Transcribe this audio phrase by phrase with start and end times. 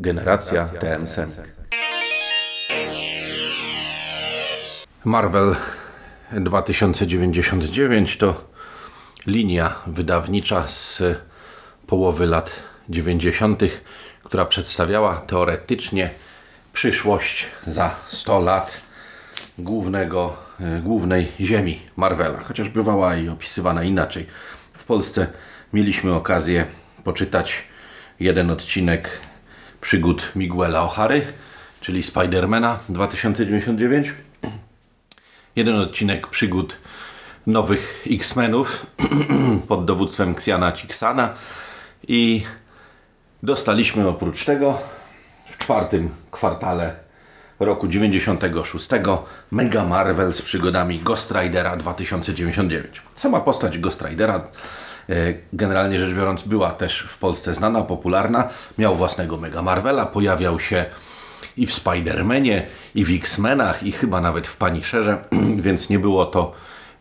[0.00, 1.34] Generacja TM Senk.
[5.04, 5.56] Marvel
[6.32, 8.44] 2099 to
[9.26, 11.02] linia wydawnicza z
[11.86, 12.50] połowy lat
[12.88, 13.62] 90.,
[14.24, 16.10] która przedstawiała teoretycznie
[16.72, 18.80] przyszłość za 100 lat
[19.58, 24.26] głównego, e, głównej ziemi Marvela, chociaż bywała i opisywana inaczej.
[24.72, 25.26] W Polsce
[25.72, 26.66] mieliśmy okazję
[27.04, 27.64] poczytać
[28.20, 29.29] jeden odcinek
[29.80, 31.22] przygód Miguela O'Hary,
[31.80, 34.12] czyli Spidermana 2099.
[35.56, 36.76] Jeden odcinek przygód
[37.46, 38.86] nowych X-Menów
[39.68, 41.34] pod dowództwem Xiana Cixana
[42.08, 42.42] i
[43.42, 44.78] dostaliśmy oprócz tego
[45.50, 47.09] w czwartym kwartale
[47.60, 48.88] roku 96
[49.50, 53.02] Mega Marvel z przygodami Ghost Ridera 2099.
[53.14, 55.14] Sama postać Ghost Ridera e,
[55.52, 58.48] generalnie rzecz biorąc była też w Polsce znana, popularna.
[58.78, 60.84] Miał własnego Mega Marvela, pojawiał się
[61.56, 62.62] i w Spider-Manie,
[62.94, 65.24] i w X-Menach, i chyba nawet w Punisherze,
[65.66, 66.52] więc nie było to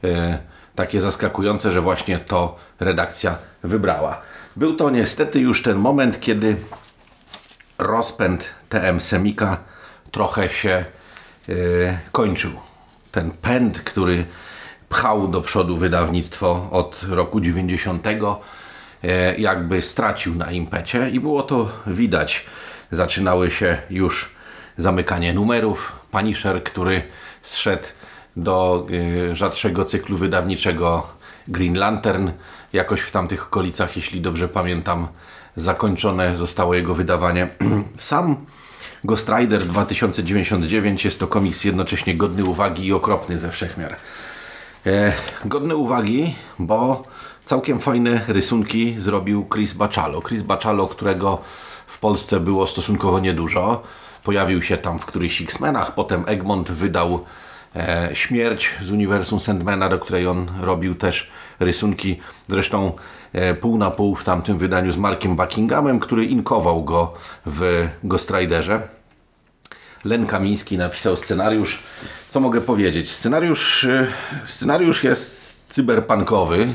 [0.04, 0.40] e,
[0.76, 4.22] takie zaskakujące, że właśnie to redakcja wybrała.
[4.56, 6.56] Był to niestety już ten moment, kiedy
[7.78, 9.58] rozpęd TM Semika
[10.12, 10.86] trochę się
[11.48, 12.52] yy, kończył.
[13.12, 14.26] Ten pęd, który
[14.90, 21.70] pchał do przodu wydawnictwo od roku 90, yy, jakby stracił na impecie i było to
[21.88, 22.46] widać.
[22.92, 24.30] Zaczynały się już
[24.78, 26.00] zamykanie numerów.
[26.12, 27.02] Punisher, który
[27.42, 27.88] zszedł
[28.36, 31.08] do yy, rzadszego cyklu wydawniczego
[31.48, 32.30] Green Lantern,
[32.74, 35.08] jakoś w tamtych okolicach, jeśli dobrze pamiętam,
[35.56, 37.48] zakończone zostało jego wydawanie.
[37.98, 38.46] Sam
[39.04, 43.96] Ghost Rider 2099 jest to komiks jednocześnie godny uwagi i okropny ze wszechmiar.
[44.86, 45.14] E,
[45.46, 47.04] godny uwagi, bo
[47.46, 50.22] całkiem fajne rysunki zrobił Chris Bachalo.
[50.22, 51.38] Chris Bachalo, którego
[51.88, 53.84] w Polsce było stosunkowo niedużo.
[54.24, 57.26] Pojawił się tam w którychś X-Menach, potem Egmont wydał
[58.14, 61.30] Śmierć z uniwersum Sandmana, do której on robił też
[61.60, 62.20] rysunki.
[62.48, 62.94] Zresztą
[63.34, 67.14] e, pół na pół w tamtym wydaniu z Markiem Buckinghamem, który inkował go
[67.46, 68.82] w Ghost Riderze.
[70.06, 71.80] Len Kamiński napisał scenariusz.
[72.30, 73.12] Co mogę powiedzieć?
[73.12, 74.08] Scenariusz, e,
[74.46, 76.68] scenariusz jest cyberpunkowy.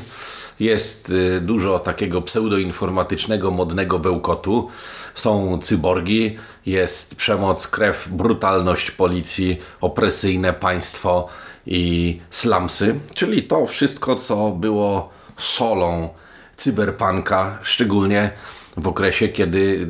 [0.59, 4.69] Jest e, dużo takiego pseudoinformatycznego, modnego bełkotu.
[5.15, 11.27] Są cyborgi, jest przemoc, krew, brutalność policji, opresyjne państwo
[11.67, 12.99] i slumsy.
[13.15, 16.09] Czyli to wszystko, co było solą
[16.55, 18.31] cyberpunka, szczególnie
[18.77, 19.87] w okresie, kiedy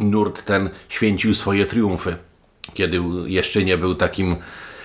[0.00, 2.16] nurt ten święcił swoje triumfy.
[2.74, 4.36] Kiedy jeszcze nie był takim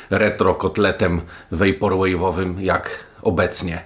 [0.09, 2.89] retro kotletem vaporwave'owym jak
[3.21, 3.83] obecnie,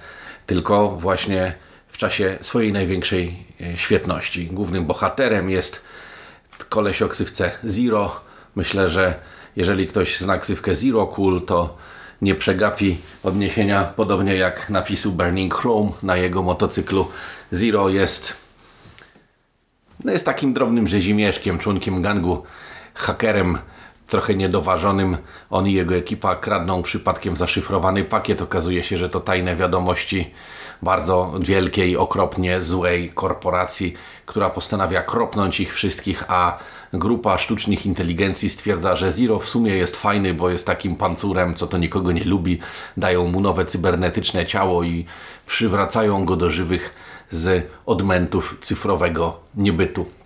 [0.49, 1.53] tylko właśnie
[1.87, 4.47] w czasie swojej największej e, świetności.
[4.47, 5.81] Głównym bohaterem jest
[6.69, 8.21] koleś o ksywce Zero.
[8.55, 9.19] Myślę, że
[9.55, 11.77] jeżeli ktoś zna ksywkę Zero Cool, to
[12.21, 17.07] nie przegapi odniesienia, podobnie jak napisu Burning Chrome na jego motocyklu.
[17.51, 18.33] Zero jest,
[20.03, 22.43] no jest takim drobnym rzezimieszkiem, członkiem gangu,
[22.93, 23.57] hakerem,
[24.09, 25.17] trochę niedoważonym.
[25.49, 28.41] On i jego ekipa kradną przypadkiem zaszyfrowany pakiet.
[28.41, 30.31] Okazuje się, że to tajne wiadomości
[30.81, 33.93] bardzo wielkiej, okropnie złej korporacji,
[34.25, 36.57] która postanawia kropnąć ich wszystkich, a
[36.93, 41.67] grupa sztucznych inteligencji stwierdza, że Zero w sumie jest fajny, bo jest takim pancurem, co
[41.67, 42.59] to nikogo nie lubi.
[42.97, 45.05] Dają mu nowe cybernetyczne ciało i
[45.45, 46.93] przywracają go do żywych
[47.31, 50.18] z odmentów cyfrowego niebytu.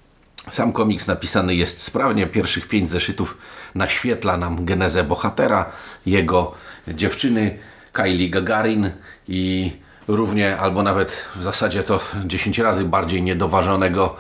[0.49, 2.27] Sam komiks napisany jest sprawnie.
[2.27, 3.37] Pierwszych pięć zeszytów
[3.75, 5.65] naświetla nam genezę bohatera,
[6.05, 6.53] jego
[6.87, 7.57] dziewczyny
[7.91, 8.91] Kylie Gagarin
[9.27, 9.71] i
[10.07, 14.15] równie, albo nawet w zasadzie to 10 razy bardziej niedoważonego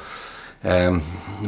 [0.65, 0.99] e,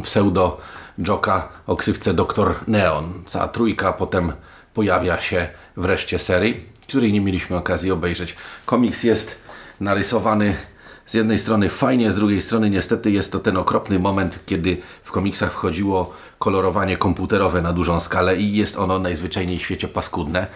[0.04, 0.62] pseudo
[0.98, 2.56] Joka o ksywce Dr.
[2.68, 3.24] Neon.
[3.32, 4.34] Ta trójka potem
[4.74, 5.48] pojawia się
[5.78, 8.36] wreszcie serii, której nie mieliśmy okazji obejrzeć.
[8.66, 9.42] Komiks jest
[9.80, 10.56] narysowany
[11.06, 15.12] z jednej strony fajnie, z drugiej strony niestety jest to ten okropny moment, kiedy w
[15.12, 20.48] komiksach wchodziło kolorowanie komputerowe na dużą skalę i jest ono najzwyczajniej w świecie paskudne.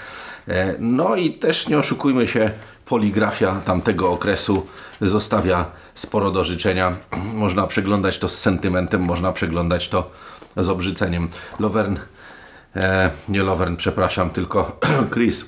[0.47, 2.51] E, no i też nie oszukujmy się,
[2.85, 4.65] poligrafia tamtego okresu
[5.01, 5.65] zostawia
[5.95, 6.97] sporo do życzenia.
[7.33, 10.11] Można przeglądać to z sentymentem, można przeglądać to
[10.57, 11.29] z obrzyceniem.
[11.59, 11.97] Lovern,
[12.75, 14.79] e, nie Lovern, przepraszam, tylko
[15.13, 15.45] Chris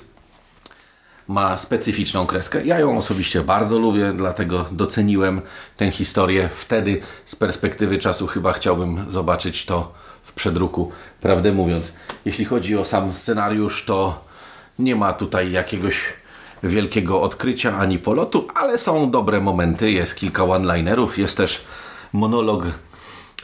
[1.32, 2.64] ma specyficzną kreskę.
[2.64, 5.40] Ja ją osobiście bardzo lubię, dlatego doceniłem
[5.76, 6.48] tę historię.
[6.48, 9.92] Wtedy z perspektywy czasu chyba chciałbym zobaczyć to
[10.22, 11.92] w przedruku, prawdę mówiąc.
[12.24, 14.24] Jeśli chodzi o sam scenariusz, to
[14.78, 15.96] nie ma tutaj jakiegoś
[16.62, 21.64] wielkiego odkrycia ani polotu, ale są dobre momenty, jest kilka one-linerów, jest też
[22.12, 22.66] monolog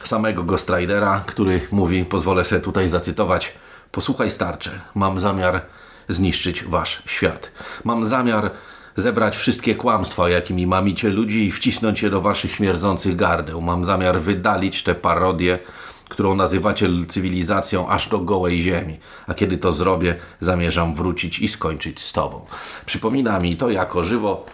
[0.03, 3.53] samego Ghost Ridera, który mówi, pozwolę sobie tutaj zacytować,
[3.91, 5.61] posłuchaj starcze, mam zamiar
[6.09, 7.51] zniszczyć wasz świat.
[7.83, 8.51] Mam zamiar
[8.95, 13.61] zebrać wszystkie kłamstwa, jakimi mamicie ludzi i wcisnąć je do waszych śmierdzących gardeł.
[13.61, 15.59] Mam zamiar wydalić tę parodię,
[16.09, 18.99] którą nazywacie cywilizacją aż do gołej ziemi.
[19.27, 22.45] A kiedy to zrobię, zamierzam wrócić i skończyć z tobą.
[22.85, 24.45] Przypomina mi to jako żywo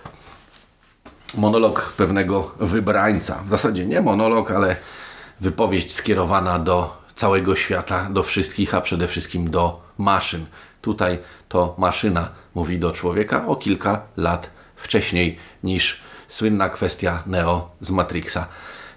[1.38, 3.44] monolog pewnego wybrańca.
[3.46, 4.76] W zasadzie nie monolog, ale
[5.42, 10.46] wypowiedź skierowana do całego świata, do wszystkich, a przede wszystkim do maszyn.
[10.86, 17.92] Tutaj to maszyna mówi do człowieka o kilka lat wcześniej niż słynna kwestia Neo z
[17.92, 18.48] Matrixa.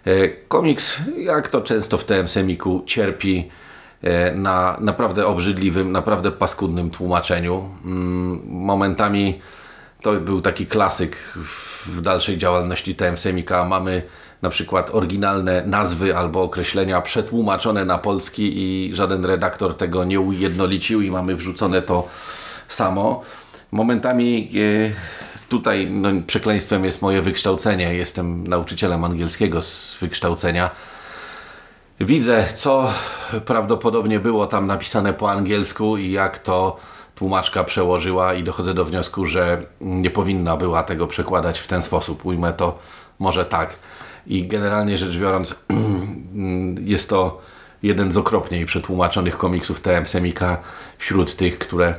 [0.04, 3.50] E, komiks, jak to często w TM Semiku, cierpi
[4.02, 7.70] e, na naprawdę obrzydliwym, naprawdę paskudnym tłumaczeniu.
[7.84, 9.40] Mm, momentami
[10.02, 11.16] to był taki klasyk
[11.86, 13.64] w dalszej działalności TM Semika.
[13.64, 14.02] Mamy
[14.42, 21.00] na przykład oryginalne nazwy albo określenia przetłumaczone na polski i żaden redaktor tego nie ujednolicił
[21.00, 22.08] i mamy wrzucone to
[22.68, 23.22] samo.
[23.72, 27.94] Momentami e, tutaj no, przekleństwem jest moje wykształcenie.
[27.94, 30.70] Jestem nauczycielem angielskiego z wykształcenia.
[32.00, 32.92] Widzę, co
[33.44, 36.76] prawdopodobnie było tam napisane po angielsku i jak to
[37.14, 42.26] tłumaczka przełożyła i dochodzę do wniosku, że nie powinna była tego przekładać w ten sposób.
[42.26, 42.78] Ujmę to
[43.18, 43.70] może tak.
[44.28, 45.54] I generalnie rzecz biorąc,
[46.84, 47.40] jest to
[47.82, 50.58] jeden z okropniej przetłumaczonych komiksów TM Semika
[50.98, 51.94] wśród tych, które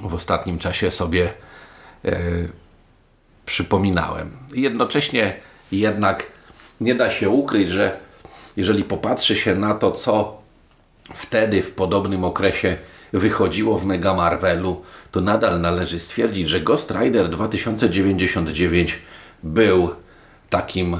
[0.00, 1.32] w ostatnim czasie sobie
[2.04, 2.18] e,
[3.46, 4.30] przypominałem.
[4.54, 5.36] Jednocześnie
[5.72, 6.26] jednak
[6.80, 7.98] nie da się ukryć, że
[8.56, 10.42] jeżeli popatrzy się na to, co
[11.14, 12.76] wtedy w podobnym okresie
[13.12, 18.98] wychodziło w Mega Marvelu, to nadal należy stwierdzić, że Ghost Rider 2099
[19.42, 19.90] był
[20.50, 20.96] takim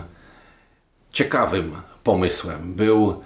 [1.13, 2.75] ciekawym pomysłem.
[2.75, 3.23] Był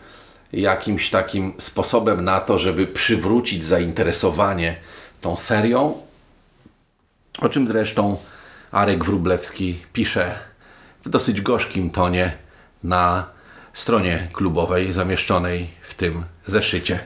[0.52, 4.76] jakimś takim sposobem na to, żeby przywrócić zainteresowanie
[5.20, 6.02] tą serią,
[7.38, 8.16] o czym zresztą
[8.72, 10.38] Arek Wrublewski pisze
[11.04, 12.36] w dosyć gorzkim tonie
[12.82, 13.26] na
[13.74, 17.00] stronie klubowej zamieszczonej w tym zeszycie.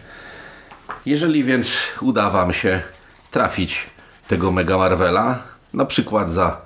[1.06, 2.82] Jeżeli więc uda Wam się
[3.30, 3.86] trafić
[4.28, 5.42] tego Mega Marvela,
[5.72, 6.60] na przykład za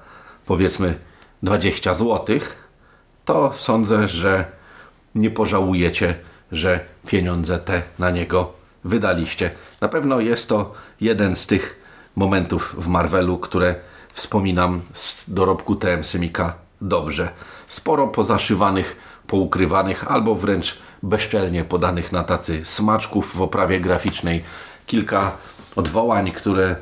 [0.46, 0.98] powiedzmy
[1.42, 2.38] 20 zł,
[3.24, 4.44] to sądzę, że
[5.14, 6.14] nie pożałujecie,
[6.52, 8.52] że pieniądze te na niego
[8.84, 9.50] wydaliście.
[9.80, 11.80] Na pewno jest to jeden z tych
[12.16, 13.74] momentów w Marvelu, które
[14.12, 17.28] wspominam z dorobku TM Semika dobrze.
[17.68, 24.44] Sporo pozaszywanych, poukrywanych albo wręcz bezczelnie podanych na tacy smaczków w oprawie graficznej.
[24.86, 25.36] Kilka
[25.76, 26.76] odwołań, które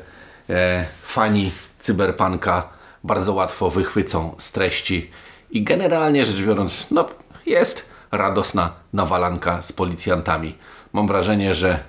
[0.49, 2.69] e, fani cyberpunka
[3.03, 5.11] bardzo łatwo wychwycą z treści
[5.53, 7.09] i generalnie rzecz biorąc, no
[7.45, 10.57] jest radosna nawalanka z policjantami.
[10.93, 11.79] Mam wrażenie, że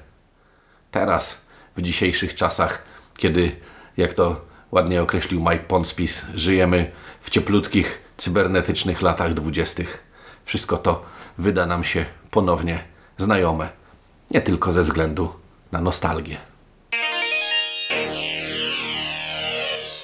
[0.90, 1.36] teraz,
[1.76, 2.82] w dzisiejszych czasach,
[3.16, 3.56] kiedy,
[3.96, 4.40] jak to
[4.72, 6.90] ładnie określił Mike Ponspis, żyjemy
[7.20, 10.04] w cieplutkich, cybernetycznych latach dwudziestych.
[10.44, 11.04] Wszystko to
[11.38, 12.84] wyda nam się ponownie
[13.18, 13.68] znajome.
[14.30, 15.32] Nie tylko ze względu
[15.72, 16.53] na nostalgię.